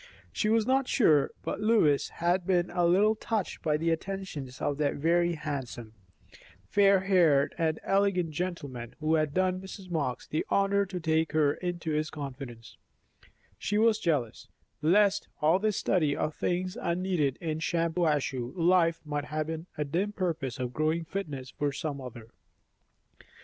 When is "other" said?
22.01-22.29